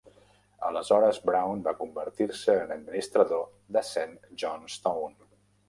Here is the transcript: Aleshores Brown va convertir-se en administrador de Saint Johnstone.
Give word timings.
Aleshores 0.69 1.19
Brown 1.29 1.61
va 1.67 1.73
convertir-se 1.83 2.57
en 2.63 2.75
administrador 2.77 3.47
de 3.77 3.87
Saint 3.93 4.19
Johnstone. 4.45 5.33